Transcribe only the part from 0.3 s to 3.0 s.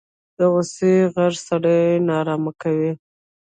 د غوسې غږ سړی نارامه کوي